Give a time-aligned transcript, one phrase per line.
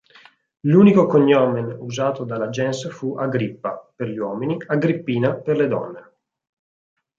[0.61, 6.11] L'unico cognomen usato dalla gens fu "Agrippa" per gli uomini, "Agrippina" per le donne.